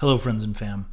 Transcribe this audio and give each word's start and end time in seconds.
Hello, 0.00 0.16
friends 0.16 0.42
and 0.42 0.56
fam. 0.56 0.86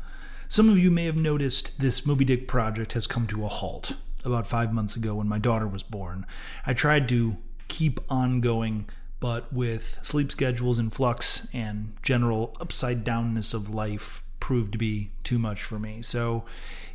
Some 0.49 0.69
of 0.69 0.77
you 0.77 0.91
may 0.91 1.05
have 1.05 1.15
noticed 1.15 1.79
this 1.79 2.05
Moby 2.05 2.25
Dick 2.25 2.46
project 2.46 2.92
has 2.92 3.07
come 3.07 3.25
to 3.27 3.45
a 3.45 3.47
halt. 3.47 3.93
About 4.25 4.47
five 4.47 4.73
months 4.73 4.97
ago, 4.97 5.15
when 5.15 5.29
my 5.29 5.39
daughter 5.39 5.65
was 5.65 5.81
born, 5.81 6.25
I 6.65 6.73
tried 6.73 7.08
to 7.08 7.38
keep 7.70 8.02
on 8.10 8.42
going, 8.42 8.90
but 9.22 9.54
with 9.54 9.98
sleep 10.04 10.30
schedules 10.30 10.78
in 10.78 10.90
flux 10.90 11.48
and 11.54 11.94
general 12.02 12.54
upside 12.60 13.06
downness 13.06 13.54
of 13.54 13.70
life 13.70 14.24
proved 14.42 14.74
to 14.74 14.78
be 14.78 15.12
too 15.24 15.39
much 15.39 15.64
for 15.64 15.80
me. 15.80 16.02
So 16.02 16.44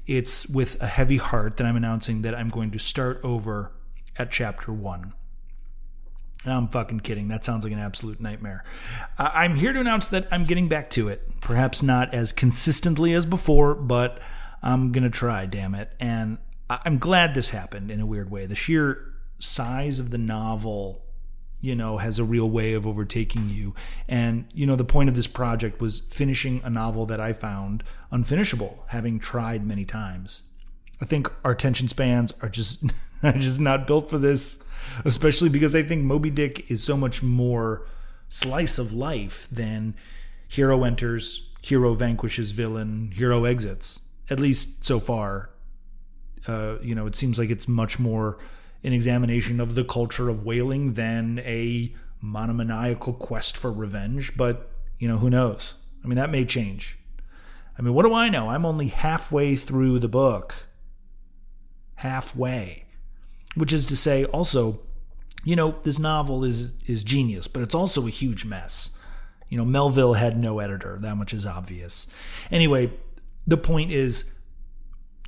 it's 0.07 0.47
with 0.47 0.83
a 0.83 0.89
heavy 0.89 1.17
heart 1.17 1.57
that 1.57 1.67
I'm 1.67 1.77
announcing 1.77 2.21
that 2.21 2.35
I'm 2.35 2.51
going 2.51 2.73
to 2.73 2.79
start 2.79 3.23
over 3.25 3.73
at 4.19 4.31
chapter 4.31 4.71
one. 4.71 5.15
I'm 6.45 6.69
fucking 6.69 7.01
kidding. 7.01 7.29
That 7.29 7.45
sounds 7.45 7.65
like 7.65 7.73
an 7.73 7.79
absolute 7.79 8.21
nightmare. 8.21 8.65
I'm 9.17 9.55
here 9.55 9.73
to 9.73 9.81
announce 9.81 10.09
that 10.09 10.27
I'm 10.33 10.45
getting 10.45 10.69
back 10.69 10.91
to 10.91 11.09
it. 11.09 11.41
Perhaps 11.41 11.83
not 11.83 12.13
as 12.13 12.33
consistently 12.33 13.15
as 13.15 13.25
before, 13.25 13.75
but 13.75 14.21
I'm 14.63 14.91
going 14.93 15.05
to 15.05 15.11
try, 15.11 15.47
damn 15.47 15.75
it. 15.75 15.93
And 16.01 16.39
I'm 16.69 16.99
glad 16.99 17.35
this 17.35 17.51
happened 17.51 17.91
in 17.91 18.01
a 18.01 18.07
weird 18.07 18.31
way. 18.31 18.47
The 18.47 18.55
sheer 18.55 19.13
size 19.39 19.99
of 19.99 20.11
the 20.11 20.19
novel, 20.19 21.05
you 21.61 21.77
know, 21.77 21.99
has 21.99 22.19
a 22.19 22.25
real 22.25 22.51
way 22.51 22.73
of 22.73 22.87
overtaking 22.87 23.49
you. 23.49 23.75
And, 24.09 24.47
you 24.53 24.67
know, 24.67 24.77
the 24.77 24.85
point 24.85 25.09
of 25.09 25.15
this 25.15 25.27
project 25.29 25.81
was 25.81 26.01
finishing 26.01 26.61
a 26.65 26.71
novel 26.71 27.07
that 27.07 27.21
I 27.21 27.33
found 27.33 27.85
unfinishable, 28.11 28.79
having 28.89 29.19
tried 29.21 29.65
many 29.67 29.85
times. 29.85 30.52
I 31.03 31.05
think 31.05 31.31
our 31.45 31.51
attention 31.51 31.89
spans 31.89 32.33
are 32.41 32.49
just 32.49 32.91
just 33.23 33.61
not 33.61 33.87
built 33.87 34.09
for 34.09 34.19
this 34.19 34.67
especially 35.05 35.49
because 35.49 35.75
I 35.75 35.83
think 35.83 36.05
Moby 36.05 36.31
Dick 36.31 36.71
is 36.71 36.83
so 36.83 36.97
much 36.97 37.23
more 37.23 37.87
slice 38.29 38.79
of 38.79 38.93
life 38.93 39.49
than 39.51 39.95
hero 40.49 40.85
enters, 40.85 41.53
hero 41.63 41.95
vanquishes 41.95 42.51
villain, 42.51 43.13
hero 43.15 43.45
exits. 43.45 44.09
At 44.31 44.41
least 44.41 44.85
so 44.85 45.01
far, 45.01 45.51
uh, 46.47 46.77
you 46.83 46.95
know, 46.95 47.07
it 47.07 47.15
seems 47.15 47.39
like 47.39 47.51
it's 47.51 47.69
much 47.69 47.99
more 47.99 48.39
an 48.85 48.93
examination 48.93 49.61
of 49.61 49.75
the 49.75 49.85
culture 49.85 50.29
of 50.29 50.45
whaling 50.45 50.95
than 50.95 51.39
a 51.41 51.95
monomaniacal 52.21 53.13
quest 53.15 53.57
for 53.57 53.71
revenge. 53.71 54.37
But 54.37 54.71
you 54.99 55.09
know, 55.09 55.19
who 55.19 55.31
knows? 55.31 55.75
I 56.05 56.09
mean, 56.09 56.17
that 56.17 56.31
may 56.31 56.45
change. 56.45 56.99
I 57.79 57.83
mean, 57.83 57.95
what 57.95 58.05
do 58.05 58.13
I 58.13 58.29
know? 58.29 58.49
I'm 58.49 58.67
only 58.67 58.89
halfway 58.89 59.57
through 59.57 59.99
the 59.99 60.09
book. 60.09 60.69
Halfway 62.03 62.83
which 63.55 63.73
is 63.73 63.87
to 63.87 63.97
say 63.97 64.25
also 64.27 64.81
you 65.45 65.57
know 65.57 65.77
this 65.83 65.99
novel 65.99 66.45
is 66.45 66.75
is 66.87 67.05
genius 67.05 67.49
but 67.49 67.63
it's 67.63 67.75
also 67.75 68.07
a 68.07 68.11
huge 68.11 68.45
mess. 68.45 68.99
You 69.49 69.59
know 69.59 69.65
melville 69.65 70.15
had 70.15 70.37
no 70.37 70.59
editor 70.59 70.99
that 71.01 71.17
much 71.17 71.35
is 71.35 71.47
obvious. 71.47 72.13
Anyway 72.51 72.93
the 73.47 73.57
point 73.57 73.91
is 73.91 74.39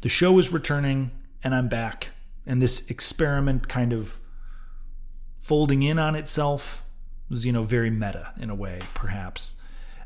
the 0.03 0.09
show 0.09 0.39
is 0.39 0.53
returning 0.53 1.11
and 1.43 1.55
i'm 1.55 1.69
back. 1.69 2.11
And 2.47 2.61
this 2.61 2.91
experiment 2.91 3.69
kind 3.69 3.93
of 3.93 4.19
folding 5.39 5.83
in 5.83 5.99
on 5.99 6.15
itself 6.15 6.85
was 7.31 7.45
you 7.47 7.53
know 7.53 7.65
very 7.65 7.91
meta 7.91 8.33
in 8.41 8.51
a 8.51 8.55
way 8.55 8.81
perhaps. 8.95 9.57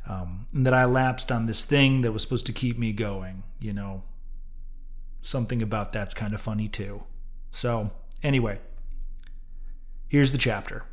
Um, 0.09 0.47
and 0.55 0.65
that 0.65 0.73
i 0.73 0.87
lapsed 0.87 1.31
on 1.31 1.47
this 1.47 1.65
thing 1.65 2.01
that 2.01 2.13
was 2.13 2.23
supposed 2.23 2.47
to 2.47 2.53
keep 2.53 2.79
me 2.79 2.93
going 2.95 3.43
you 3.61 3.75
know 3.75 4.05
something 5.21 5.63
about 5.63 5.93
that's 5.93 6.15
kind 6.15 6.33
of 6.33 6.41
funny 6.41 6.69
too 6.69 7.03
so 7.51 7.91
Anyway, 8.23 8.59
here's 10.09 10.33
the 10.33 10.39
chapter. 10.39 10.85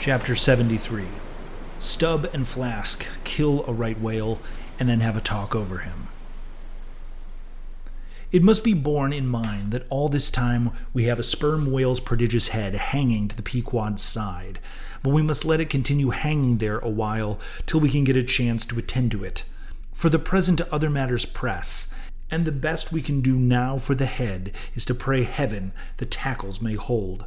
Chapter 0.00 0.34
73 0.34 1.04
Stub 1.78 2.28
and 2.32 2.48
Flask 2.48 3.06
kill 3.24 3.64
a 3.66 3.72
right 3.72 4.00
whale 4.00 4.40
and 4.80 4.88
then 4.88 5.00
have 5.00 5.16
a 5.16 5.20
talk 5.20 5.54
over 5.54 5.78
him. 5.78 6.08
It 8.30 8.42
must 8.42 8.62
be 8.62 8.74
borne 8.74 9.14
in 9.14 9.26
mind 9.26 9.72
that 9.72 9.86
all 9.88 10.10
this 10.10 10.30
time 10.30 10.72
we 10.92 11.04
have 11.04 11.18
a 11.18 11.22
sperm 11.22 11.72
whale's 11.72 12.00
prodigious 12.00 12.48
head 12.48 12.74
hanging 12.74 13.26
to 13.28 13.36
the 13.36 13.42
Pequod's 13.42 14.02
side, 14.02 14.58
but 15.02 15.14
we 15.14 15.22
must 15.22 15.46
let 15.46 15.60
it 15.60 15.70
continue 15.70 16.10
hanging 16.10 16.58
there 16.58 16.78
a 16.78 16.90
while 16.90 17.40
till 17.64 17.80
we 17.80 17.88
can 17.88 18.04
get 18.04 18.16
a 18.16 18.22
chance 18.22 18.66
to 18.66 18.78
attend 18.78 19.12
to 19.12 19.24
it. 19.24 19.44
For 19.94 20.10
the 20.10 20.18
present 20.18 20.60
other 20.70 20.90
matters 20.90 21.24
press, 21.24 21.98
and 22.30 22.44
the 22.44 22.52
best 22.52 22.92
we 22.92 23.00
can 23.00 23.22
do 23.22 23.34
now 23.34 23.78
for 23.78 23.94
the 23.94 24.04
head 24.04 24.52
is 24.74 24.84
to 24.84 24.94
pray 24.94 25.22
heaven 25.22 25.72
the 25.96 26.04
tackles 26.04 26.60
may 26.60 26.74
hold. 26.74 27.24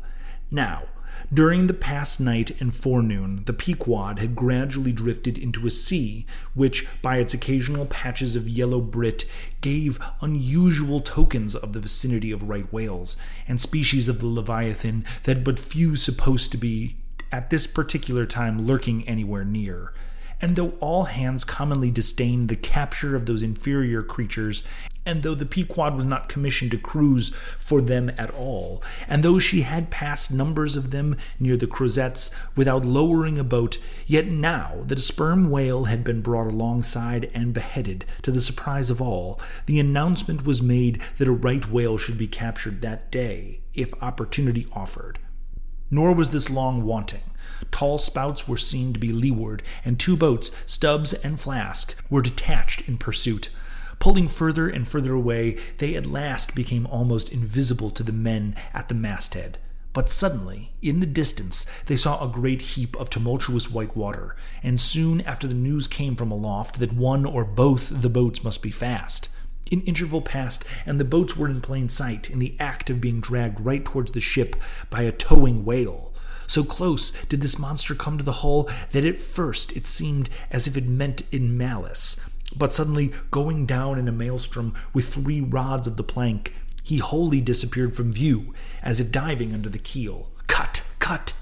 Now, 0.51 0.84
during 1.33 1.67
the 1.67 1.73
past 1.73 2.19
night 2.19 2.59
and 2.59 2.75
forenoon, 2.75 3.44
the 3.45 3.53
Pequod 3.53 4.19
had 4.19 4.35
gradually 4.35 4.91
drifted 4.91 5.38
into 5.38 5.66
a 5.66 5.72
sea, 5.72 6.25
which, 6.53 6.88
by 7.01 7.17
its 7.17 7.33
occasional 7.33 7.85
patches 7.85 8.35
of 8.35 8.49
yellow 8.49 8.81
brit, 8.81 9.25
gave 9.61 9.99
unusual 10.22 10.99
tokens 10.99 11.55
of 11.55 11.73
the 11.73 11.79
vicinity 11.79 12.31
of 12.31 12.49
right 12.49 12.72
whales, 12.72 13.22
and 13.47 13.61
species 13.61 14.07
of 14.07 14.19
the 14.19 14.27
Leviathan 14.27 15.05
that 15.23 15.44
but 15.44 15.59
few 15.59 15.95
supposed 15.95 16.51
to 16.51 16.57
be 16.57 16.97
at 17.31 17.49
this 17.49 17.66
particular 17.66 18.25
time 18.25 18.66
lurking 18.66 19.07
anywhere 19.07 19.45
near. 19.45 19.93
And 20.41 20.56
though 20.56 20.74
all 20.79 21.06
hands 21.06 21.44
commonly 21.44 21.91
disdained 21.91 22.50
the 22.50 22.56
capture 22.56 23.16
of 23.16 23.25
those 23.28 23.44
inferior 23.44 24.02
creatures 24.02 24.68
and 25.06 25.24
though 25.24 25.35
the 25.35 25.46
Pequod 25.46 25.96
was 25.96 26.06
not 26.06 26.29
commissioned 26.29 26.72
to 26.72 26.78
cruise 26.78 27.29
for 27.57 27.81
them 27.81 28.12
at 28.18 28.31
all, 28.31 28.84
and 29.07 29.24
though 29.24 29.40
she 29.40 29.62
had 29.62 29.90
passed 29.90 30.31
numbers 30.31 30.75
of 30.75 30.91
them 30.91 31.18
near 31.40 31.57
the 31.57 31.68
Crozetts 31.68 32.56
without 32.56 32.85
lowering 32.85 33.40
a 33.40 33.44
boat, 33.44 33.78
yet 34.06 34.28
now 34.28 34.84
that 34.85 35.00
a 35.00 35.02
sperm 35.02 35.50
whale 35.50 35.85
had 35.85 36.03
been 36.03 36.22
brought 36.22 36.47
alongside 36.47 37.29
and 37.34 37.53
beheaded, 37.53 38.06
to 38.22 38.31
the 38.31 38.41
surprise 38.41 38.90
of 38.90 39.02
all, 39.02 39.40
the 39.66 39.79
announcement 39.79 40.46
was 40.46 40.62
made 40.62 41.02
that 41.18 41.28
a 41.28 41.31
right 41.31 41.68
whale 41.69 41.97
should 41.97 42.18
be 42.18 42.28
captured 42.28 42.81
that 42.81 43.12
day, 43.12 43.62
if 43.73 43.94
opportunity 44.03 44.68
offered. 44.73 45.18
Nor 45.91 46.13
was 46.13 46.31
this 46.31 46.50
long 46.50 46.84
wanting. 46.84 47.22
Tall 47.69 47.97
spouts 47.97 48.47
were 48.47 48.57
seen 48.57 48.94
to 48.94 49.00
be 49.00 49.12
leeward, 49.12 49.62
and 49.85 50.00
two 50.00 50.18
boats, 50.18 50.56
Stubb's 50.66 51.13
and 51.13 51.40
Flask, 51.40 52.02
were 52.09 52.22
detached 52.22 52.88
in 52.88 52.97
pursuit. 52.97 53.50
Pulling 54.00 54.28
further 54.29 54.68
and 54.68 54.88
further 54.88 55.13
away, 55.13 55.57
they 55.78 55.96
at 55.96 56.07
last 56.07 56.56
became 56.56 56.88
almost 56.88 57.31
invisible 57.31 57.91
to 57.91 58.02
the 58.02 58.12
men 58.12 58.56
at 58.74 58.88
the 58.88 58.96
masthead. 58.96 59.59
But 59.94 60.09
suddenly, 60.09 60.72
in 60.81 61.02
the 61.02 61.06
distance, 61.06 61.66
they 61.85 61.97
saw 61.97 62.23
a 62.23 62.31
great 62.31 62.62
heap 62.62 62.96
of 62.96 63.09
tumultuous 63.09 63.69
white 63.69 63.96
water, 63.96 64.35
and 64.63 64.79
soon 64.79 65.22
after 65.22 65.47
the 65.47 65.53
news 65.53 65.88
came 65.88 66.16
from 66.16 66.31
aloft 66.31 66.79
that 66.79 66.94
one 66.94 67.25
or 67.25 67.44
both 67.44 68.02
the 68.02 68.09
boats 68.09 68.44
must 68.44 68.63
be 68.63 68.72
fast. 68.72 69.29
An 69.72 69.82
interval 69.82 70.22
passed, 70.22 70.68
and 70.86 71.00
the 71.00 71.06
boats 71.06 71.38
were 71.38 71.50
in 71.50 71.62
plain 71.62 71.88
sight, 71.88 72.30
in 72.30 72.40
the 72.40 72.56
act 72.59 72.90
of 72.90 73.00
being 73.00 73.22
dragged 73.22 73.59
right 73.62 73.86
towards 73.86 74.12
the 74.12 74.20
ship 74.20 74.56
by 74.90 75.04
a 75.04 75.12
towing 75.12 75.64
whale. 75.64 76.12
So 76.46 76.66
close 76.66 77.12
did 77.28 77.42
this 77.42 77.58
monster 77.58 77.96
come 77.96 78.18
to 78.18 78.24
the 78.24 78.44
hull 78.44 78.70
that 78.92 79.06
at 79.06 79.20
first 79.20 79.76
it 79.78 79.88
seemed 79.88 80.30
as 80.52 80.68
if 80.68 80.76
it 80.76 80.86
meant 80.86 81.24
in 81.32 81.58
malice, 81.58 82.30
but 82.56 82.76
suddenly, 82.76 83.14
going 83.32 83.66
down 83.66 83.98
in 83.98 84.09
a 84.09 84.12
maelstrom 84.12 84.76
with 84.94 85.08
three 85.08 85.40
rods 85.40 85.88
of 85.88 85.96
the 85.96 86.03
plank, 86.03 86.53
he 86.84 86.98
wholly 86.98 87.40
disappeared 87.40 87.96
from 87.96 88.12
view, 88.12 88.53
as 88.84 89.00
if 89.00 89.12
diving 89.12 89.53
under 89.53 89.70
the 89.70 89.80
keel. 89.80 90.30
Cut! 90.48 90.86
Cut! 91.00 91.34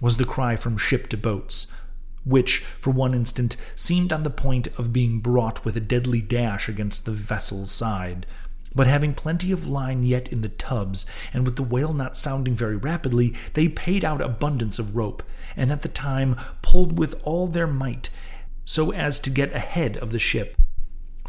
was 0.00 0.16
the 0.16 0.24
cry 0.24 0.56
from 0.56 0.76
ship 0.76 1.08
to 1.10 1.16
boats, 1.16 1.80
which, 2.24 2.58
for 2.80 2.90
one 2.90 3.14
instant, 3.14 3.56
seemed 3.74 4.12
on 4.12 4.22
the 4.22 4.30
point 4.30 4.68
of 4.78 4.92
being 4.92 5.20
brought 5.20 5.64
with 5.64 5.76
a 5.76 5.80
deadly 5.80 6.20
dash 6.20 6.68
against 6.68 7.04
the 7.04 7.12
vessel's 7.12 7.70
side. 7.70 8.26
But 8.74 8.86
having 8.86 9.12
plenty 9.12 9.52
of 9.52 9.66
line 9.66 10.02
yet 10.02 10.32
in 10.32 10.40
the 10.40 10.48
tubs, 10.48 11.04
and 11.32 11.44
with 11.44 11.56
the 11.56 11.62
whale 11.62 11.92
not 11.92 12.16
sounding 12.16 12.54
very 12.54 12.76
rapidly, 12.76 13.34
they 13.54 13.68
paid 13.68 14.04
out 14.04 14.22
abundance 14.22 14.78
of 14.78 14.96
rope, 14.96 15.22
and 15.56 15.70
at 15.70 15.82
the 15.82 15.88
time 15.88 16.36
pulled 16.62 16.98
with 16.98 17.20
all 17.24 17.46
their 17.48 17.66
might, 17.66 18.08
so 18.64 18.92
as 18.92 19.20
to 19.20 19.30
get 19.30 19.52
ahead 19.52 19.96
of 19.98 20.12
the 20.12 20.18
ship. 20.18 20.56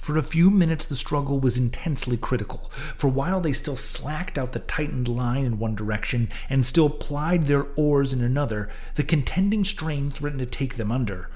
For 0.03 0.17
a 0.17 0.21
few 0.21 0.51
minutes, 0.51 0.85
the 0.85 0.97
struggle 0.97 1.39
was 1.39 1.57
intensely 1.57 2.17
critical, 2.17 2.69
for 2.93 3.07
while 3.07 3.39
they 3.39 3.53
still 3.53 3.77
slacked 3.77 4.37
out 4.37 4.51
the 4.51 4.59
tightened 4.59 5.07
line 5.07 5.45
in 5.45 5.59
one 5.59 5.75
direction 5.75 6.27
and 6.49 6.65
still 6.65 6.89
plied 6.89 7.45
their 7.45 7.67
oars 7.77 8.11
in 8.11 8.21
another, 8.21 8.67
the 8.95 9.03
contending 9.03 9.63
strain 9.63 10.11
threatened 10.11 10.41
to 10.41 10.45
take 10.45 10.75
them 10.75 10.91
under. 10.91 11.29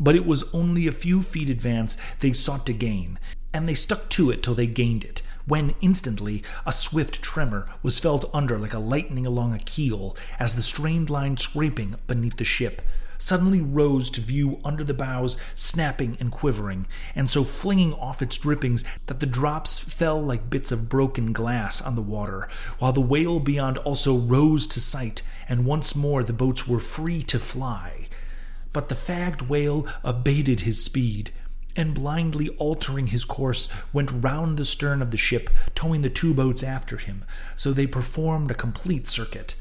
But 0.00 0.14
it 0.14 0.24
was 0.24 0.50
only 0.54 0.86
a 0.86 0.92
few 0.92 1.20
feet 1.20 1.50
advance 1.50 1.98
they 2.20 2.32
sought 2.32 2.64
to 2.64 2.72
gain, 2.72 3.18
and 3.52 3.68
they 3.68 3.74
stuck 3.74 4.08
to 4.08 4.30
it 4.30 4.42
till 4.42 4.54
they 4.54 4.66
gained 4.66 5.04
it, 5.04 5.20
when 5.44 5.74
instantly 5.82 6.42
a 6.64 6.72
swift 6.72 7.20
tremor 7.20 7.66
was 7.82 7.98
felt 7.98 8.30
under 8.32 8.58
like 8.58 8.72
a 8.72 8.78
lightning 8.78 9.26
along 9.26 9.52
a 9.52 9.58
keel 9.58 10.16
as 10.38 10.54
the 10.54 10.62
strained 10.62 11.10
line 11.10 11.36
scraping 11.36 11.96
beneath 12.06 12.38
the 12.38 12.44
ship. 12.44 12.80
Suddenly 13.26 13.60
rose 13.60 14.08
to 14.08 14.20
view 14.20 14.60
under 14.64 14.84
the 14.84 14.94
bows, 14.94 15.36
snapping 15.56 16.16
and 16.20 16.30
quivering, 16.30 16.86
and 17.12 17.28
so 17.28 17.42
flinging 17.42 17.92
off 17.94 18.22
its 18.22 18.38
drippings 18.38 18.84
that 19.06 19.18
the 19.18 19.26
drops 19.26 19.80
fell 19.80 20.22
like 20.22 20.48
bits 20.48 20.70
of 20.70 20.88
broken 20.88 21.32
glass 21.32 21.84
on 21.84 21.96
the 21.96 22.02
water, 22.02 22.48
while 22.78 22.92
the 22.92 23.00
whale 23.00 23.40
beyond 23.40 23.78
also 23.78 24.16
rose 24.16 24.68
to 24.68 24.78
sight, 24.78 25.22
and 25.48 25.66
once 25.66 25.96
more 25.96 26.22
the 26.22 26.32
boats 26.32 26.68
were 26.68 26.78
free 26.78 27.20
to 27.20 27.40
fly. 27.40 28.06
But 28.72 28.88
the 28.88 28.94
fagged 28.94 29.48
whale 29.48 29.88
abated 30.04 30.60
his 30.60 30.84
speed, 30.84 31.32
and 31.74 31.94
blindly 31.94 32.50
altering 32.58 33.08
his 33.08 33.24
course, 33.24 33.68
went 33.92 34.12
round 34.12 34.56
the 34.56 34.64
stern 34.64 35.02
of 35.02 35.10
the 35.10 35.16
ship, 35.16 35.50
towing 35.74 36.02
the 36.02 36.10
two 36.10 36.32
boats 36.32 36.62
after 36.62 36.96
him, 36.96 37.24
so 37.56 37.72
they 37.72 37.88
performed 37.88 38.52
a 38.52 38.54
complete 38.54 39.08
circuit. 39.08 39.56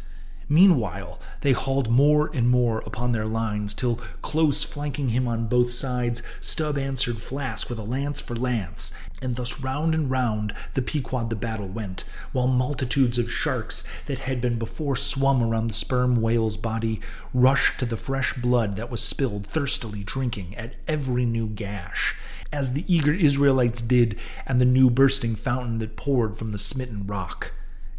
Meanwhile, 0.48 1.20
they 1.42 1.54
hauled 1.54 1.90
more 1.90 2.30
and 2.32 2.48
more 2.48 2.84
upon 2.86 3.12
their 3.12 3.26
lines, 3.26 3.74
till, 3.74 3.96
close 4.22 4.64
flanking 4.64 5.10
him 5.10 5.28
on 5.28 5.48
both 5.48 5.72
sides, 5.72 6.22
Stubb 6.40 6.78
answered 6.78 7.20
Flask 7.20 7.68
with 7.68 7.80
a 7.80 7.84
lance 7.84 8.22
for 8.22 8.36
lance, 8.36 8.96
and 9.24 9.36
thus 9.36 9.62
round 9.62 9.96
and 9.96 10.10
round 10.12 10.54
the 10.76 10.84
Pequod 10.84 11.32
the 11.32 11.36
battle 11.36 11.68
went, 11.68 12.04
while 12.32 12.48
multitudes 12.48 13.18
of 13.18 13.32
sharks 13.32 13.92
that 14.04 14.20
had 14.20 14.40
been 14.40 14.60
before 14.60 14.96
swum 14.96 15.42
around 15.42 15.68
the 15.68 15.74
sperm 15.74 16.22
whale's 16.22 16.58
body 16.58 17.02
rushed 17.34 17.80
to 17.80 17.86
the 17.88 17.98
fresh 17.98 18.34
blood 18.34 18.76
that 18.76 18.92
was 18.92 19.02
spilled 19.02 19.48
thirstily 19.48 20.04
drinking 20.04 20.56
at 20.56 20.76
every 20.88 21.26
new 21.26 21.48
gash, 21.48 22.16
as 22.54 22.74
the 22.74 22.86
eager 22.94 23.14
Israelites 23.14 23.82
did 23.82 24.16
and 24.46 24.62
the 24.62 24.66
new 24.66 24.92
bursting 24.92 25.36
fountain 25.36 25.80
that 25.80 25.96
poured 25.96 26.38
from 26.38 26.52
the 26.52 26.60
smitten 26.60 27.08
rock. 27.08 27.52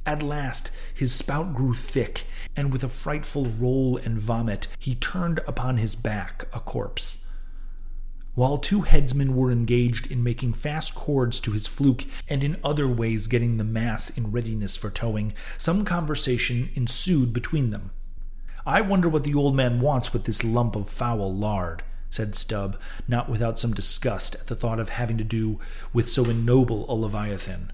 At 0.07 0.23
last 0.23 0.71
his 0.95 1.13
spout 1.13 1.53
grew 1.53 1.75
thick, 1.75 2.27
and 2.57 2.73
with 2.73 2.85
a 2.85 2.89
frightful 2.89 3.47
roll 3.47 3.97
and 3.97 4.19
vomit 4.19 4.69
he 4.79 4.95
turned 4.95 5.41
upon 5.49 5.79
his 5.79 5.97
back 5.97 6.45
a 6.55 6.61
corpse. 6.61 7.27
While 8.35 8.59
two 8.59 8.83
headsmen 8.83 9.35
were 9.35 9.51
engaged 9.51 10.11
in 10.11 10.23
making 10.23 10.53
fast 10.53 10.95
cords 10.95 11.41
to 11.41 11.53
his 11.53 11.67
fluke 11.67 12.05
and 12.29 12.45
in 12.45 12.61
other 12.63 12.87
ways 12.87 13.27
getting 13.27 13.57
the 13.57 13.65
mass 13.65 14.17
in 14.17 14.31
readiness 14.31 14.77
for 14.77 14.91
towing, 14.91 15.33
some 15.59 15.85
conversation 15.85 16.69
ensued 16.75 17.33
between 17.33 17.71
them. 17.71 17.91
I 18.65 18.83
wonder 18.83 19.09
what 19.09 19.25
the 19.25 19.35
old 19.35 19.57
man 19.57 19.81
wants 19.81 20.13
with 20.13 20.25
this 20.25 20.45
lump 20.45 20.77
of 20.77 20.89
foul 20.89 21.35
lard, 21.35 21.83
said 22.11 22.37
Stubb, 22.37 22.79
not 23.09 23.29
without 23.29 23.59
some 23.59 23.73
disgust 23.73 24.35
at 24.35 24.47
the 24.47 24.55
thought 24.55 24.79
of 24.79 24.91
having 24.91 25.19
to 25.19 25.25
do 25.25 25.59
with 25.93 26.09
so 26.09 26.27
ignoble 26.27 26.85
a 26.89 26.95
leviathan. 26.95 27.73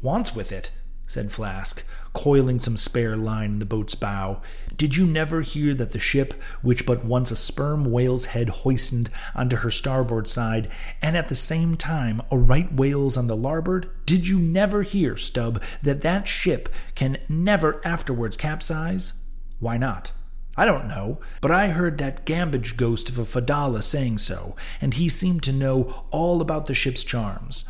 Wants 0.00 0.34
with 0.34 0.50
it? 0.50 0.70
Said 1.10 1.32
Flask, 1.32 1.84
coiling 2.12 2.60
some 2.60 2.76
spare 2.76 3.16
line 3.16 3.54
in 3.54 3.58
the 3.58 3.64
boat's 3.64 3.96
bow. 3.96 4.42
Did 4.76 4.96
you 4.96 5.04
never 5.04 5.40
hear 5.40 5.74
that 5.74 5.90
the 5.90 5.98
ship, 5.98 6.34
which 6.62 6.86
but 6.86 7.04
once 7.04 7.32
a 7.32 7.36
sperm 7.36 7.90
whale's 7.90 8.26
head 8.26 8.48
hoisted 8.48 9.10
onto 9.34 9.56
her 9.56 9.72
starboard 9.72 10.28
side, 10.28 10.70
and 11.02 11.16
at 11.16 11.28
the 11.28 11.34
same 11.34 11.74
time 11.74 12.22
a 12.30 12.38
right 12.38 12.72
whale's 12.72 13.16
on 13.16 13.26
the 13.26 13.34
larboard, 13.34 13.90
did 14.06 14.28
you 14.28 14.38
never 14.38 14.82
hear, 14.82 15.16
Stubb, 15.16 15.60
that 15.82 16.02
that 16.02 16.28
ship 16.28 16.68
can 16.94 17.16
never 17.28 17.84
afterwards 17.84 18.36
capsize? 18.36 19.26
Why 19.58 19.78
not? 19.78 20.12
I 20.56 20.64
don't 20.64 20.86
know, 20.86 21.18
but 21.40 21.50
I 21.50 21.70
heard 21.70 21.98
that 21.98 22.24
gamboge 22.24 22.76
ghost 22.76 23.08
of 23.08 23.18
a 23.18 23.24
Fedallah 23.24 23.82
saying 23.82 24.18
so, 24.18 24.54
and 24.80 24.94
he 24.94 25.08
seemed 25.08 25.42
to 25.42 25.52
know 25.52 26.04
all 26.12 26.40
about 26.40 26.66
the 26.66 26.74
ship's 26.74 27.02
charms. 27.02 27.68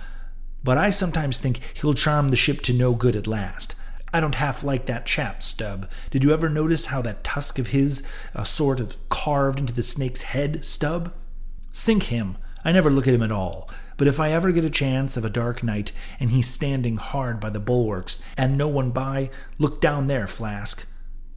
But 0.63 0.79
I 0.79 0.91
sometimes 0.91 1.39
think 1.39 1.61
he'll 1.75 1.95
charm 1.95 2.31
the 2.31 2.37
ship 2.37 2.61
to 2.63 2.73
no 2.73 2.95
good 2.95 3.17
at 3.17 3.27
last. 3.27 3.75
I 4.13 4.21
don't 4.21 4.35
half 4.35 4.65
like 4.65 4.87
that 4.87 5.07
chap, 5.07 5.43
Stubb. 5.43 5.89
Did 6.11 6.25
you 6.25 6.33
ever 6.33 6.49
notice 6.49 6.87
how 6.87 7.01
that 7.03 7.23
tusk 7.23 7.59
of 7.59 7.69
his 7.69 8.07
uh, 8.35 8.45
sort 8.45 8.81
of 8.81 8.97
carved 9.09 9.61
into 9.61 9.73
the 9.73 9.83
snake's 9.83 10.23
head, 10.23 10.65
Stubb? 10.65 11.13
Sink 11.71 12.05
him. 12.05 12.37
I 12.65 12.73
never 12.73 12.91
look 12.91 13.07
at 13.07 13.15
him 13.15 13.23
at 13.23 13.31
all. 13.31 13.71
But 13.97 14.09
if 14.09 14.19
I 14.19 14.33
ever 14.33 14.51
get 14.51 14.65
a 14.65 14.71
chance 14.71 15.17
of 15.17 15.25
a 15.25 15.31
dark 15.31 15.63
night 15.63 15.93
and 16.19 16.31
he's 16.31 16.49
standing 16.49 16.97
hard 16.97 17.39
by 17.39 17.51
the 17.51 17.61
bulwarks 17.61 18.25
and 18.37 18.59
no 18.59 18.67
one 18.67 18.91
by, 18.91 19.31
look 19.59 19.81
down 19.81 20.09
there, 20.09 20.27
Flask 20.27 20.91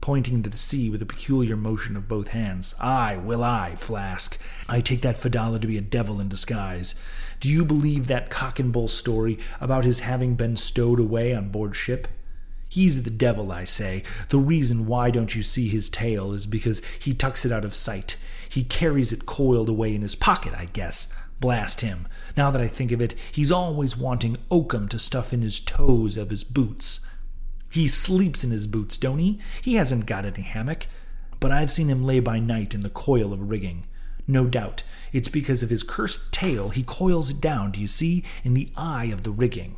pointing 0.04 0.42
to 0.42 0.50
the 0.50 0.56
sea 0.58 0.90
with 0.90 1.00
a 1.00 1.06
peculiar 1.06 1.56
motion 1.56 1.96
of 1.96 2.06
both 2.06 2.28
hands. 2.28 2.74
Aye, 2.78 3.16
will 3.16 3.42
I, 3.42 3.74
Flask. 3.74 4.38
I 4.68 4.82
take 4.82 5.00
that 5.00 5.16
Fedallah 5.16 5.60
to 5.60 5.66
be 5.66 5.78
a 5.78 5.80
devil 5.80 6.20
in 6.20 6.28
disguise. 6.28 7.02
Do 7.44 7.50
you 7.50 7.66
believe 7.66 8.06
that 8.06 8.30
cock 8.30 8.58
and 8.58 8.72
bull 8.72 8.88
story 8.88 9.38
about 9.60 9.84
his 9.84 10.00
having 10.00 10.34
been 10.34 10.56
stowed 10.56 10.98
away 10.98 11.34
on 11.34 11.50
board 11.50 11.76
ship? 11.76 12.08
He's 12.70 13.02
the 13.02 13.10
devil, 13.10 13.52
I 13.52 13.64
say. 13.64 14.02
The 14.30 14.38
reason 14.38 14.86
why 14.86 15.10
don't 15.10 15.34
you 15.34 15.42
see 15.42 15.68
his 15.68 15.90
tail 15.90 16.32
is 16.32 16.46
because 16.46 16.80
he 16.98 17.12
tucks 17.12 17.44
it 17.44 17.52
out 17.52 17.66
of 17.66 17.74
sight. 17.74 18.16
He 18.48 18.64
carries 18.64 19.12
it 19.12 19.26
coiled 19.26 19.68
away 19.68 19.94
in 19.94 20.00
his 20.00 20.14
pocket, 20.14 20.54
I 20.56 20.70
guess. 20.72 21.14
Blast 21.38 21.82
him. 21.82 22.08
Now 22.34 22.50
that 22.50 22.62
I 22.62 22.66
think 22.66 22.92
of 22.92 23.02
it, 23.02 23.14
he's 23.30 23.52
always 23.52 23.94
wanting 23.94 24.38
oakum 24.50 24.88
to 24.88 24.98
stuff 24.98 25.34
in 25.34 25.42
his 25.42 25.60
toes 25.60 26.16
of 26.16 26.30
his 26.30 26.44
boots. 26.44 27.06
He 27.68 27.86
sleeps 27.86 28.42
in 28.42 28.52
his 28.52 28.66
boots, 28.66 28.96
don't 28.96 29.18
he? 29.18 29.38
He 29.60 29.74
hasn't 29.74 30.06
got 30.06 30.24
any 30.24 30.40
hammock. 30.40 30.86
But 31.40 31.52
I've 31.52 31.70
seen 31.70 31.88
him 31.88 32.06
lay 32.06 32.20
by 32.20 32.38
night 32.38 32.72
in 32.72 32.80
the 32.80 32.88
coil 32.88 33.34
of 33.34 33.50
rigging. 33.50 33.84
No 34.26 34.46
doubt, 34.46 34.82
it's 35.12 35.28
because 35.28 35.62
of 35.62 35.70
his 35.70 35.82
cursed 35.82 36.32
tail 36.32 36.70
he 36.70 36.82
coils 36.82 37.30
it 37.30 37.40
down, 37.40 37.72
do 37.72 37.80
you 37.80 37.88
see, 37.88 38.24
in 38.42 38.54
the 38.54 38.70
eye 38.76 39.06
of 39.06 39.22
the 39.22 39.30
rigging. 39.30 39.76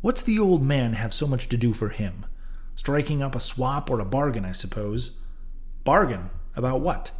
What's 0.00 0.22
the 0.22 0.38
old 0.38 0.62
man 0.62 0.94
have 0.94 1.14
so 1.14 1.26
much 1.26 1.48
to 1.48 1.56
do 1.56 1.72
for 1.72 1.88
him? 1.88 2.26
Striking 2.74 3.22
up 3.22 3.34
a 3.34 3.40
swap 3.40 3.90
or 3.90 4.00
a 4.00 4.04
bargain, 4.04 4.44
I 4.44 4.52
suppose. 4.52 5.22
Bargain? 5.84 6.30
About 6.56 6.80
what? 6.80 7.10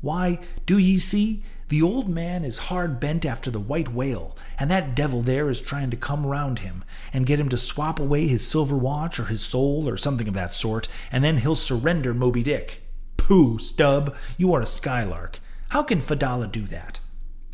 Why, 0.00 0.38
do 0.66 0.76
ye 0.78 0.98
see? 0.98 1.44
The 1.68 1.80
old 1.80 2.08
man 2.08 2.44
is 2.44 2.68
hard 2.68 3.00
bent 3.00 3.24
after 3.24 3.50
the 3.50 3.60
white 3.60 3.88
whale, 3.88 4.36
and 4.58 4.70
that 4.70 4.94
devil 4.94 5.22
there 5.22 5.48
is 5.48 5.62
trying 5.62 5.90
to 5.90 5.96
come 5.96 6.26
round 6.26 6.58
him 6.58 6.84
and 7.12 7.24
get 7.26 7.40
him 7.40 7.48
to 7.48 7.56
swap 7.56 7.98
away 7.98 8.26
his 8.26 8.46
silver 8.46 8.76
watch 8.76 9.18
or 9.18 9.24
his 9.24 9.40
soul 9.40 9.88
or 9.88 9.96
something 9.96 10.28
of 10.28 10.34
that 10.34 10.52
sort, 10.52 10.88
and 11.10 11.24
then 11.24 11.38
he'll 11.38 11.54
surrender 11.54 12.12
Moby 12.12 12.42
Dick. 12.42 12.82
Pooh, 13.16 13.58
Stubb, 13.58 14.14
you 14.36 14.52
are 14.52 14.60
a 14.60 14.66
skylark. 14.66 15.40
How 15.74 15.82
can 15.82 16.00
Fedallah 16.00 16.46
do 16.52 16.60
that? 16.66 17.00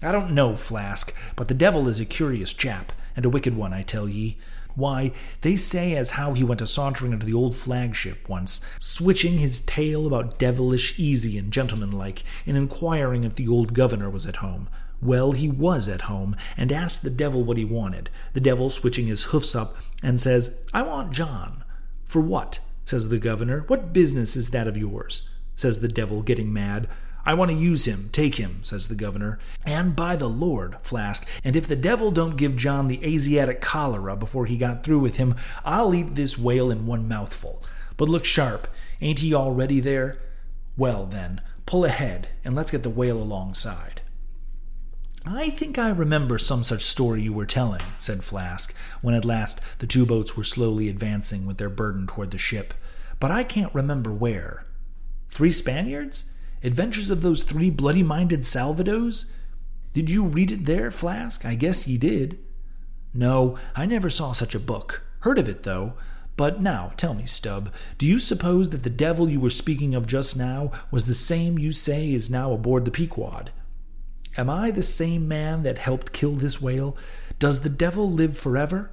I 0.02 0.12
don't 0.12 0.34
know, 0.34 0.54
Flask, 0.54 1.16
but 1.36 1.48
the 1.48 1.54
devil 1.54 1.88
is 1.88 2.00
a 2.00 2.04
curious 2.04 2.52
chap, 2.52 2.92
and 3.16 3.24
a 3.24 3.30
wicked 3.30 3.56
one, 3.56 3.72
I 3.72 3.80
tell 3.80 4.06
ye. 4.06 4.36
Why, 4.74 5.12
they 5.40 5.56
say 5.56 5.96
as 5.96 6.10
how 6.10 6.34
he 6.34 6.44
went 6.44 6.60
a 6.60 6.66
sauntering 6.66 7.14
into 7.14 7.24
the 7.24 7.32
old 7.32 7.56
flagship 7.56 8.28
once, 8.28 8.70
switching 8.78 9.38
his 9.38 9.64
tail 9.64 10.06
about 10.06 10.38
devilish 10.38 10.98
easy 10.98 11.38
and 11.38 11.50
gentlemanlike, 11.50 12.22
in 12.44 12.56
inquiring 12.56 13.24
if 13.24 13.36
the 13.36 13.48
old 13.48 13.72
governor 13.72 14.10
was 14.10 14.26
at 14.26 14.36
home. 14.36 14.68
Well, 15.00 15.32
he 15.32 15.48
was 15.48 15.88
at 15.88 16.02
home, 16.02 16.36
and 16.58 16.70
asked 16.70 17.02
the 17.02 17.08
devil 17.08 17.42
what 17.42 17.56
he 17.56 17.64
wanted. 17.64 18.10
The 18.34 18.42
devil 18.42 18.68
switching 18.68 19.06
his 19.06 19.24
hoofs 19.24 19.54
up, 19.54 19.76
and 20.02 20.20
says, 20.20 20.62
I 20.74 20.82
want 20.82 21.14
John. 21.14 21.64
For 22.04 22.20
what? 22.20 22.60
says 22.84 23.08
the 23.08 23.18
governor. 23.18 23.64
What 23.66 23.94
business 23.94 24.36
is 24.36 24.50
that 24.50 24.68
of 24.68 24.76
yours? 24.76 25.34
says 25.56 25.80
the 25.80 25.88
devil, 25.88 26.20
getting 26.20 26.52
mad. 26.52 26.86
I 27.24 27.34
want 27.34 27.50
to 27.50 27.56
use 27.56 27.86
him. 27.86 28.08
Take 28.12 28.36
him, 28.36 28.62
says 28.62 28.88
the 28.88 28.94
governor. 28.94 29.38
And 29.64 29.94
by 29.94 30.16
the 30.16 30.28
Lord, 30.28 30.76
Flask, 30.82 31.28
and 31.44 31.54
if 31.56 31.66
the 31.66 31.76
devil 31.76 32.10
don't 32.10 32.36
give 32.36 32.56
John 32.56 32.88
the 32.88 33.04
Asiatic 33.04 33.60
cholera 33.60 34.16
before 34.16 34.46
he 34.46 34.56
got 34.56 34.82
through 34.82 35.00
with 35.00 35.16
him, 35.16 35.34
I'll 35.64 35.94
eat 35.94 36.14
this 36.14 36.38
whale 36.38 36.70
in 36.70 36.86
one 36.86 37.08
mouthful. 37.08 37.62
But 37.96 38.08
look 38.08 38.24
sharp. 38.24 38.68
Ain't 39.00 39.18
he 39.18 39.34
already 39.34 39.80
there? 39.80 40.18
Well, 40.76 41.04
then, 41.04 41.40
pull 41.66 41.84
ahead, 41.84 42.28
and 42.44 42.54
let's 42.54 42.70
get 42.70 42.82
the 42.82 42.90
whale 42.90 43.22
alongside. 43.22 44.00
I 45.26 45.50
think 45.50 45.78
I 45.78 45.90
remember 45.90 46.38
some 46.38 46.64
such 46.64 46.82
story 46.82 47.20
you 47.20 47.34
were 47.34 47.44
telling, 47.44 47.82
said 47.98 48.24
Flask, 48.24 48.74
when 49.02 49.14
at 49.14 49.26
last 49.26 49.78
the 49.78 49.86
two 49.86 50.06
boats 50.06 50.34
were 50.34 50.44
slowly 50.44 50.88
advancing 50.88 51.44
with 51.44 51.58
their 51.58 51.68
burden 51.68 52.06
toward 52.06 52.30
the 52.30 52.38
ship. 52.38 52.72
But 53.18 53.30
I 53.30 53.44
can't 53.44 53.74
remember 53.74 54.14
where. 54.14 54.64
Three 55.28 55.52
Spaniards? 55.52 56.39
Adventures 56.62 57.10
of 57.10 57.22
those 57.22 57.42
three 57.42 57.70
bloody 57.70 58.02
minded 58.02 58.40
Salvados? 58.40 59.34
Did 59.92 60.10
you 60.10 60.24
read 60.24 60.52
it 60.52 60.66
there, 60.66 60.90
Flask? 60.90 61.44
I 61.44 61.54
guess 61.54 61.88
ye 61.88 61.98
did. 61.98 62.38
No, 63.12 63.58
I 63.74 63.86
never 63.86 64.10
saw 64.10 64.32
such 64.32 64.54
a 64.54 64.60
book. 64.60 65.02
Heard 65.20 65.38
of 65.38 65.48
it, 65.48 65.62
though. 65.62 65.94
But 66.36 66.62
now, 66.62 66.92
tell 66.96 67.12
me, 67.12 67.26
Stubb, 67.26 67.72
do 67.98 68.06
you 68.06 68.18
suppose 68.18 68.70
that 68.70 68.82
the 68.82 68.90
devil 68.90 69.28
you 69.28 69.40
were 69.40 69.50
speaking 69.50 69.94
of 69.94 70.06
just 70.06 70.38
now 70.38 70.72
was 70.90 71.04
the 71.04 71.14
same 71.14 71.58
you 71.58 71.72
say 71.72 72.12
is 72.12 72.30
now 72.30 72.52
aboard 72.52 72.84
the 72.84 72.90
Pequod? 72.90 73.50
Am 74.36 74.48
I 74.48 74.70
the 74.70 74.82
same 74.82 75.26
man 75.26 75.64
that 75.64 75.78
helped 75.78 76.12
kill 76.12 76.34
this 76.34 76.60
whale? 76.60 76.96
Does 77.38 77.60
the 77.60 77.68
devil 77.68 78.10
live 78.10 78.38
forever? 78.38 78.90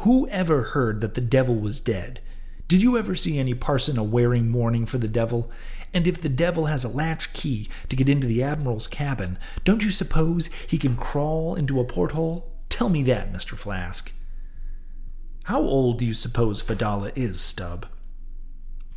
Who 0.00 0.28
ever 0.28 0.62
heard 0.62 1.00
that 1.00 1.14
the 1.14 1.20
devil 1.20 1.54
was 1.54 1.80
dead? 1.80 2.20
Did 2.66 2.82
you 2.82 2.98
ever 2.98 3.14
see 3.14 3.38
any 3.38 3.54
parson 3.54 3.98
a 3.98 4.04
wearing 4.04 4.48
mourning 4.48 4.86
for 4.86 4.98
the 4.98 5.08
devil? 5.08 5.50
And 5.92 6.06
if 6.06 6.20
the 6.20 6.28
devil 6.28 6.66
has 6.66 6.84
a 6.84 6.88
latch 6.88 7.32
key 7.32 7.68
to 7.88 7.96
get 7.96 8.08
into 8.08 8.26
the 8.26 8.42
admiral's 8.42 8.86
cabin, 8.86 9.38
don't 9.64 9.84
you 9.84 9.90
suppose 9.90 10.46
he 10.68 10.78
can 10.78 10.96
crawl 10.96 11.54
into 11.54 11.80
a 11.80 11.84
porthole? 11.84 12.52
Tell 12.68 12.88
me 12.88 13.02
that, 13.04 13.32
Mr. 13.32 13.58
Flask. 13.58 14.14
How 15.44 15.60
old 15.60 15.98
do 15.98 16.06
you 16.06 16.14
suppose 16.14 16.62
Fedallah 16.62 17.12
is, 17.16 17.40
Stubb? 17.40 17.86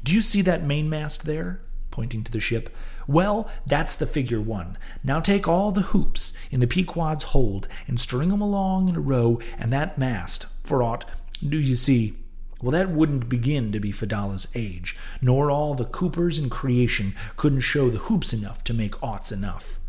Do 0.04 0.14
you 0.14 0.22
see 0.22 0.42
that 0.42 0.64
mainmast 0.64 1.26
there? 1.26 1.62
Pointing 1.90 2.24
to 2.24 2.32
the 2.32 2.40
ship. 2.40 2.70
Well, 3.08 3.50
that's 3.66 3.96
the 3.96 4.06
figure 4.06 4.42
one. 4.42 4.78
Now 5.04 5.20
take 5.20 5.48
all 5.48 5.72
the 5.72 5.82
hoops 5.82 6.38
in 6.52 6.60
the 6.60 6.68
Pequod's 6.68 7.26
hold 7.26 7.68
and 7.88 8.00
string 8.00 8.32
'em 8.32 8.42
along 8.42 8.90
in 8.90 8.96
a 8.96 9.00
row, 9.00 9.40
and 9.58 9.72
that 9.74 9.98
mast, 9.98 10.46
for 10.64 10.84
aught, 10.84 11.06
do 11.48 11.60
you 11.60 11.76
see, 11.76 12.14
well, 12.64 12.72
that 12.72 12.90
wouldn't 12.90 13.28
begin 13.28 13.74
to 13.74 13.80
be 13.82 13.92
Fedallah's 13.92 14.50
age, 14.56 14.96
nor 15.22 15.52
all 15.52 15.74
the 15.74 15.84
coopers 15.84 16.40
in 16.40 16.50
creation 16.50 17.14
couldn't 17.36 17.60
show 17.60 17.90
the 17.90 18.00
hoops 18.00 18.32
enough 18.32 18.64
to 18.64 18.74
make 18.74 18.94
aughts 19.02 19.34
enough. 19.34 19.80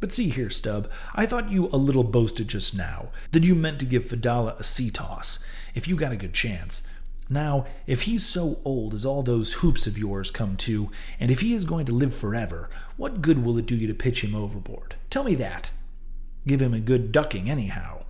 But 0.00 0.10
see 0.10 0.30
here, 0.30 0.48
Stubb, 0.48 0.90
I 1.14 1.26
thought 1.26 1.50
you 1.50 1.68
a 1.68 1.76
little 1.76 2.02
boasted 2.02 2.48
just 2.48 2.76
now 2.76 3.08
that 3.32 3.44
you 3.44 3.54
meant 3.54 3.78
to 3.80 3.84
give 3.84 4.06
Fedallah 4.06 4.56
a 4.58 4.64
sea 4.64 4.90
toss, 4.90 5.44
if 5.74 5.86
you 5.86 5.96
got 5.96 6.12
a 6.12 6.16
good 6.16 6.32
chance. 6.32 6.90
Now, 7.28 7.66
if 7.86 8.02
he's 8.02 8.24
so 8.24 8.56
old 8.64 8.94
as 8.94 9.04
all 9.04 9.22
those 9.22 9.54
hoops 9.54 9.86
of 9.86 9.98
yours 9.98 10.30
come 10.30 10.56
to, 10.58 10.90
and 11.20 11.30
if 11.30 11.40
he 11.40 11.52
is 11.52 11.66
going 11.66 11.84
to 11.86 11.92
live 11.92 12.14
forever, 12.14 12.70
what 12.96 13.20
good 13.20 13.44
will 13.44 13.58
it 13.58 13.66
do 13.66 13.76
you 13.76 13.86
to 13.86 13.94
pitch 13.94 14.24
him 14.24 14.34
overboard? 14.34 14.94
Tell 15.10 15.24
me 15.24 15.34
that. 15.34 15.72
Give 16.46 16.62
him 16.62 16.72
a 16.72 16.80
good 16.80 17.12
ducking, 17.12 17.50
anyhow. 17.50 18.04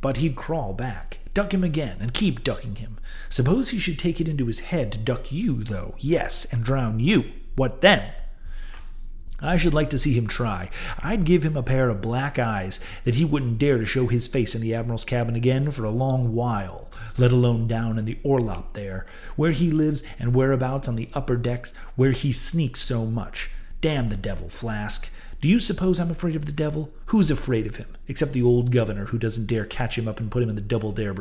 But 0.00 0.18
he'd 0.18 0.36
crawl 0.36 0.72
back. 0.72 1.18
Duck 1.36 1.52
him 1.52 1.62
again, 1.64 1.98
and 2.00 2.14
keep 2.14 2.42
ducking 2.42 2.76
him. 2.76 2.96
Suppose 3.28 3.68
he 3.68 3.78
should 3.78 3.98
take 3.98 4.22
it 4.22 4.26
into 4.26 4.46
his 4.46 4.60
head 4.60 4.90
to 4.92 4.98
duck 4.98 5.30
you, 5.30 5.62
though, 5.62 5.94
yes, 5.98 6.50
and 6.50 6.64
drown 6.64 6.98
you. 6.98 7.30
What 7.56 7.82
then? 7.82 8.10
I 9.38 9.58
should 9.58 9.74
like 9.74 9.90
to 9.90 9.98
see 9.98 10.14
him 10.14 10.28
try. 10.28 10.70
I'd 10.98 11.26
give 11.26 11.42
him 11.42 11.54
a 11.54 11.62
pair 11.62 11.90
of 11.90 12.00
black 12.00 12.38
eyes 12.38 12.82
that 13.04 13.16
he 13.16 13.24
wouldn't 13.26 13.58
dare 13.58 13.76
to 13.76 13.84
show 13.84 14.06
his 14.06 14.26
face 14.26 14.54
in 14.54 14.62
the 14.62 14.72
Admiral's 14.72 15.04
cabin 15.04 15.36
again 15.36 15.70
for 15.70 15.84
a 15.84 15.90
long 15.90 16.32
while, 16.32 16.88
let 17.18 17.32
alone 17.32 17.68
down 17.68 17.98
in 17.98 18.06
the 18.06 18.18
orlop 18.24 18.72
there, 18.72 19.04
where 19.36 19.52
he 19.52 19.70
lives 19.70 20.02
and 20.18 20.34
whereabouts 20.34 20.88
on 20.88 20.96
the 20.96 21.10
upper 21.12 21.36
decks 21.36 21.76
where 21.96 22.12
he 22.12 22.32
sneaks 22.32 22.80
so 22.80 23.04
much. 23.04 23.50
Damn 23.82 24.08
the 24.08 24.16
devil, 24.16 24.48
Flask. 24.48 25.12
Do 25.40 25.48
you 25.48 25.60
suppose 25.60 26.00
I'm 26.00 26.10
afraid 26.10 26.36
of 26.36 26.46
the 26.46 26.52
devil? 26.52 26.92
Who's 27.06 27.30
afraid 27.30 27.66
of 27.66 27.76
him, 27.76 27.88
except 28.08 28.32
the 28.32 28.42
old 28.42 28.72
governor 28.72 29.06
who 29.06 29.18
doesn't 29.18 29.46
dare 29.46 29.66
catch 29.66 29.98
him 29.98 30.08
up 30.08 30.18
and 30.18 30.30
put 30.30 30.42
him 30.42 30.48
in 30.48 30.56
the 30.56 30.62
double 30.62 30.92
dare? 30.92 31.14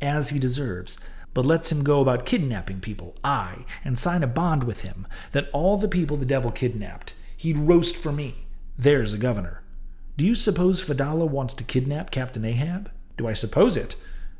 As 0.00 0.30
he 0.30 0.38
deserves 0.38 0.98
but 1.32 1.44
lets 1.44 1.72
him 1.72 1.82
go 1.82 2.00
about 2.00 2.24
kidnapping 2.24 2.80
people, 2.80 3.16
aye, 3.24 3.64
and 3.84 3.98
sign 3.98 4.22
a 4.22 4.26
bond 4.28 4.62
with 4.62 4.82
him 4.82 5.04
that 5.32 5.50
all 5.52 5.76
the 5.76 5.88
people 5.88 6.16
the 6.16 6.24
devil 6.24 6.52
kidnapped 6.52 7.12
He'd 7.44 7.58
roast 7.58 7.94
for 7.94 8.10
me. 8.10 8.46
There's 8.78 9.12
a 9.12 9.18
governor. 9.18 9.62
Do 10.16 10.24
you 10.24 10.34
suppose 10.34 10.80
Fedallah 10.80 11.26
wants 11.26 11.52
to 11.52 11.64
kidnap 11.64 12.10
Captain 12.10 12.42
Ahab? 12.42 12.90
Do 13.18 13.28
I 13.28 13.34
suppose 13.34 13.76
it? 13.76 13.96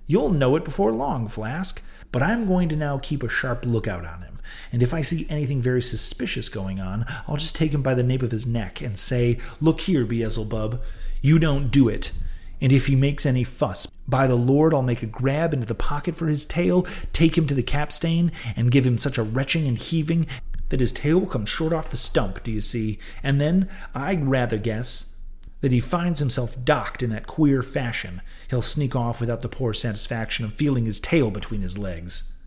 You'll 0.07 0.31
know 0.31 0.57
it 0.57 0.65
before 0.65 0.91
long, 0.91 1.29
Flask. 1.29 1.83
But 2.11 2.23
I'm 2.23 2.47
going 2.47 2.71
to 2.71 2.77
now 2.77 2.97
keep 2.97 3.23
a 3.23 3.29
sharp 3.29 3.67
lookout 3.67 4.07
on 4.07 4.23
him, 4.23 4.34
and 4.73 4.83
if 4.83 4.93
I 4.95 5.03
see 5.03 5.27
anything 5.29 5.63
very 5.63 5.83
suspicious 5.83 6.49
going 6.49 6.81
on, 6.81 7.05
I'll 7.27 7.37
just 7.37 7.57
take 7.57 7.73
him 7.73 7.83
by 7.83 7.95
the 7.95 8.03
nape 8.03 8.23
of 8.23 8.31
his 8.31 8.47
neck 8.47 8.81
and 8.81 8.99
say, 8.99 9.39
Look 9.61 9.83
here, 9.83 10.05
Beelzebub, 10.05 10.81
you 11.21 11.39
don't 11.39 11.71
do 11.71 11.89
it. 11.89 12.13
And 12.61 12.73
if 12.73 12.87
he 12.87 12.97
makes 12.97 13.27
any 13.27 13.45
fuss, 13.45 13.87
by 14.07 14.27
the 14.27 14.37
Lord, 14.37 14.73
I'll 14.73 14.83
make 14.83 15.03
a 15.03 15.07
grab 15.07 15.53
into 15.53 15.67
the 15.67 15.75
pocket 15.75 16.17
for 16.17 16.29
his 16.29 16.47
tail, 16.47 16.87
take 17.13 17.37
him 17.37 17.47
to 17.47 17.55
the 17.55 17.63
capstan, 17.63 18.33
and 18.57 18.71
give 18.71 18.87
him 18.87 18.99
such 18.99 19.19
a 19.19 19.23
retching 19.23 19.67
and 19.67 19.79
heaving 19.79 20.27
that 20.69 20.81
his 20.81 20.93
tail 20.93 21.21
will 21.21 21.27
come 21.27 21.47
short 21.47 21.73
off 21.73 21.91
the 21.91 21.97
stump, 21.97 22.43
do 22.43 22.51
you 22.51 22.61
see? 22.61 22.99
And 23.23 23.41
then, 23.41 23.69
I'd 23.95 24.27
rather 24.27 24.59
guess, 24.59 25.21
that 25.61 25.73
he 25.73 25.81
finds 25.81 26.21
himself 26.21 26.63
docked 26.65 27.03
in 27.03 27.11
that 27.11 27.27
queer 27.27 27.63
fashion. 27.63 28.21
He'll 28.49 28.63
sneak 28.63 28.95
off 28.95 29.21
without 29.21 29.41
the 29.41 29.49
poor 29.49 29.73
satisfaction 29.73 30.45
of 30.45 30.55
feeling 30.55 30.85
his 30.85 31.01
tail 31.01 31.31
between 31.31 31.63
his 31.63 31.79
legs. 31.79 32.39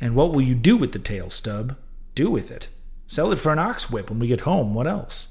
And 0.00 0.14
what 0.14 0.32
will 0.32 0.42
you 0.42 0.54
do 0.54 0.76
with 0.76 0.92
the 0.92 0.98
tail, 0.98 1.30
Stubb? 1.30 1.76
Do 2.14 2.30
with 2.30 2.50
it? 2.50 2.68
Sell 3.06 3.32
it 3.32 3.38
for 3.38 3.52
an 3.52 3.58
ox 3.58 3.90
whip 3.90 4.10
when 4.10 4.18
we 4.18 4.26
get 4.26 4.42
home. 4.42 4.74
What 4.74 4.86
else? 4.86 5.28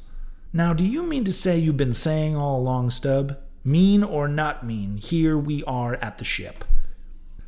Now, 0.52 0.74
do 0.74 0.84
you 0.84 1.08
mean 1.08 1.24
to 1.26 1.32
say 1.32 1.58
you've 1.58 1.78
been 1.78 1.94
saying 1.94 2.36
all 2.36 2.60
along, 2.60 2.92
Stubb? 2.92 3.38
Mean 3.64 4.04
or 4.04 4.28
not 4.28 4.66
mean, 4.66 4.98
here 4.98 5.38
we 5.38 5.64
are 5.64 5.96
at 5.96 6.18
the 6.18 6.26
ship. 6.26 6.64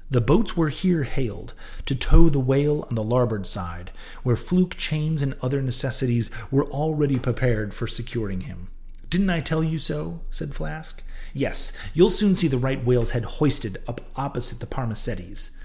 The 0.09 0.21
boats 0.21 0.55
were 0.55 0.69
here 0.69 1.03
hailed 1.03 1.53
to 1.87 1.95
tow 1.95 2.29
the 2.29 2.39
whale 2.39 2.85
on 2.89 2.95
the 2.95 3.03
larboard 3.03 3.45
side, 3.45 3.91
where 4.23 4.35
fluke 4.35 4.77
chains 4.77 5.21
and 5.21 5.35
other 5.41 5.61
necessities 5.61 6.31
were 6.51 6.65
already 6.65 7.19
prepared 7.19 7.73
for 7.73 7.87
securing 7.87 8.41
him. 8.41 8.69
Didn't 9.09 9.29
I 9.29 9.41
tell 9.41 9.63
you 9.63 9.79
so? 9.79 10.21
said 10.29 10.55
Flask. 10.55 11.03
Yes, 11.33 11.77
you'll 11.93 12.09
soon 12.09 12.35
see 12.35 12.47
the 12.47 12.57
right 12.57 12.83
whale's 12.83 13.09
head 13.11 13.23
hoisted 13.23 13.77
up 13.87 14.01
opposite 14.15 14.59
the 14.59 14.73
Parmacetti's. 14.73 15.59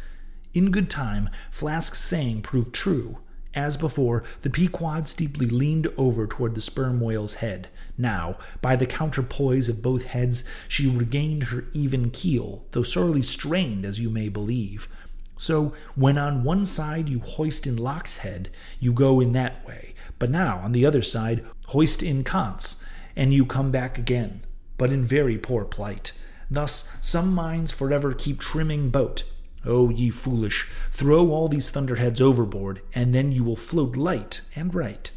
In 0.52 0.71
good 0.71 0.90
time, 0.90 1.30
Flask's 1.50 1.99
saying 1.99 2.42
proved 2.42 2.73
true, 2.73 3.19
as 3.54 3.76
before, 3.76 4.23
the 4.42 4.50
Pequod 4.50 5.09
steeply 5.09 5.47
leaned 5.47 5.88
over 5.97 6.26
toward 6.26 6.54
the 6.54 6.61
sperm 6.61 7.00
whale's 7.00 7.35
head. 7.35 7.69
Now, 7.99 8.37
by 8.61 8.76
the 8.76 8.87
counterpoise 8.87 9.69
of 9.69 9.83
both 9.83 10.04
heads, 10.04 10.45
she 10.69 10.88
regained 10.88 11.45
her 11.45 11.66
even 11.73 12.11
keel, 12.11 12.64
though 12.71 12.83
sorely 12.83 13.23
strained, 13.23 13.85
as 13.85 13.99
you 13.99 14.09
may 14.09 14.28
believe. 14.28 14.88
So, 15.37 15.73
when 15.95 16.19
on 16.19 16.45
one 16.45 16.64
side 16.64 17.09
you 17.09 17.21
hoist 17.21 17.66
in 17.66 17.76
Locke's 17.76 18.19
head, 18.19 18.50
you 18.78 18.92
go 18.92 19.21
in 19.21 19.33
that 19.33 19.66
way, 19.66 19.95
but 20.19 20.30
now 20.30 20.59
on 20.59 20.73
the 20.73 20.87
other 20.87 21.02
side, 21.02 21.45
hoist 21.69 22.02
in 22.02 22.25
Kant's, 22.25 22.88
and 23.16 23.33
you 23.33 23.45
come 23.47 23.71
back 23.71 23.99
again, 23.99 24.42
but 24.78 24.92
in 24.92 25.04
very 25.04 25.38
poor 25.38 25.64
plight. 25.64 26.12
Thus, 26.50 26.99
some 27.00 27.33
minds 27.35 27.73
forever 27.73 28.12
keep 28.14 28.38
trimming 28.38 28.90
boat, 28.90 29.25
O 29.64 29.90
ye 29.90 30.11
foolish, 30.11 30.69
throw 30.90 31.31
all 31.31 31.49
these 31.49 31.71
thunderheads 31.71 32.21
overboard, 32.21 32.81
and 32.95 33.14
then 33.14 33.31
you 33.33 33.45
will 33.45 33.57
float 33.57 33.97
light 33.97 34.40
and 34.57 34.75
right. 34.75 35.11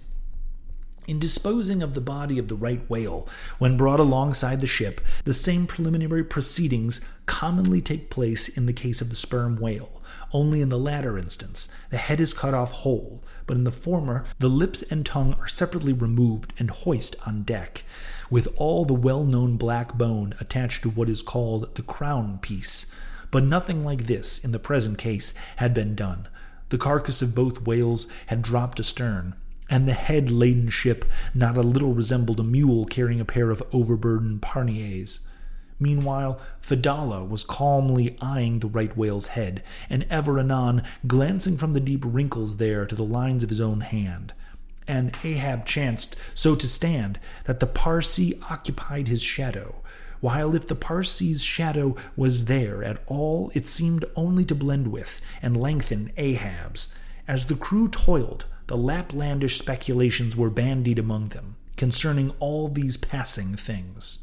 In 1.06 1.20
disposing 1.20 1.84
of 1.84 1.94
the 1.94 2.02
body 2.02 2.40
of 2.40 2.48
the 2.48 2.56
right 2.56 2.90
whale, 2.90 3.28
when 3.60 3.76
brought 3.76 4.00
alongside 4.00 4.62
the 4.62 4.68
ship, 4.68 5.02
the 5.26 5.34
same 5.34 5.68
preliminary 5.68 6.24
proceedings 6.24 7.10
commonly 7.26 7.82
take 7.82 8.10
place 8.10 8.58
in 8.58 8.66
the 8.66 8.74
case 8.74 9.02
of 9.02 9.10
the 9.10 9.16
sperm 9.16 9.58
whale. 9.58 10.02
Only 10.32 10.62
in 10.62 10.70
the 10.70 10.80
latter 10.80 11.18
instance, 11.18 11.76
the 11.90 11.98
head 11.98 12.20
is 12.20 12.34
cut 12.34 12.54
off 12.54 12.72
whole, 12.72 13.22
but 13.46 13.58
in 13.58 13.66
the 13.66 13.72
former, 13.72 14.26
the 14.40 14.48
lips 14.48 14.82
and 14.82 15.06
tongue 15.06 15.34
are 15.36 15.48
separately 15.48 15.94
removed 15.94 16.54
and 16.58 16.70
hoist 16.70 17.16
on 17.28 17.44
deck, 17.44 17.84
with 18.30 18.48
all 18.56 18.86
the 18.86 18.94
well 18.94 19.26
known 19.26 19.58
black 19.58 19.96
bone 19.96 20.34
attached 20.40 20.84
to 20.84 20.90
what 20.90 21.10
is 21.10 21.22
called 21.22 21.76
the 21.76 21.82
crown 21.82 22.40
piece. 22.40 22.94
But 23.34 23.44
nothing 23.44 23.84
like 23.84 24.06
this, 24.06 24.46
in 24.46 24.52
the 24.52 24.60
present 24.60 25.00
case, 25.00 25.34
had 25.56 25.74
been 25.74 25.96
done. 25.96 26.28
The 26.70 26.78
carcass 26.78 27.24
of 27.24 27.34
both 27.34 27.64
whales 27.64 28.06
had 28.28 28.44
dropped 28.44 28.80
astern, 28.80 29.34
and 29.68 29.88
the 29.88 29.94
head 29.94 30.30
laden 30.30 30.70
ship 30.70 31.04
not 31.34 31.58
a 31.58 31.64
little 31.64 31.96
resembled 31.96 32.40
a 32.40 32.44
mule 32.44 32.86
carrying 32.86 33.20
a 33.20 33.26
pair 33.26 33.50
of 33.50 33.64
overburdened 33.74 34.44
panniers. 34.44 35.22
Meanwhile, 35.80 36.40
Fedallah 36.62 37.26
was 37.26 37.44
calmly 37.44 38.16
eyeing 38.22 38.60
the 38.60 38.68
right 38.68 38.96
whale's 38.96 39.26
head, 39.26 39.64
and 39.90 40.06
ever 40.12 40.38
anon 40.38 40.84
glancing 41.08 41.58
from 41.58 41.74
the 41.74 41.80
deep 41.80 42.04
wrinkles 42.06 42.58
there 42.58 42.86
to 42.86 42.94
the 42.94 43.02
lines 43.02 43.42
of 43.42 43.50
his 43.50 43.60
own 43.60 43.82
hand. 43.82 44.34
And 44.88 45.18
Ahab 45.24 45.66
chanced 45.66 46.16
so 46.36 46.54
to 46.54 46.68
stand 46.68 47.20
that 47.46 47.60
the 47.60 47.66
Parsee 47.66 48.40
occupied 48.52 49.08
his 49.08 49.24
shadow, 49.24 49.82
while 50.24 50.56
if 50.56 50.66
the 50.66 50.74
Parsee's 50.74 51.44
shadow 51.44 51.98
was 52.16 52.46
there 52.46 52.82
at 52.82 53.04
all, 53.08 53.52
it 53.54 53.68
seemed 53.68 54.06
only 54.16 54.46
to 54.46 54.56
blend 54.56 54.88
with 54.88 55.20
and 55.42 55.58
lengthen 55.58 56.14
Ahab's. 56.16 56.96
As 57.28 57.48
the 57.48 57.56
crew 57.56 57.90
toiled, 57.90 58.46
the 58.68 58.78
Laplandish 58.78 59.58
speculations 59.58 60.38
were 60.38 60.50
bandied 60.50 60.98
among 60.98 61.28
them 61.28 61.58
concerning 61.76 62.32
all 62.40 62.70
these 62.70 62.96
passing 62.96 63.58
things. 63.58 64.23